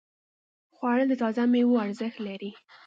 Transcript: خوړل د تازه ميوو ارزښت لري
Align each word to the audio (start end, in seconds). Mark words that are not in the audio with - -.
خوړل 0.75 1.07
د 1.09 1.13
تازه 1.21 1.43
ميوو 1.51 1.81
ارزښت 1.85 2.17
لري 2.27 2.51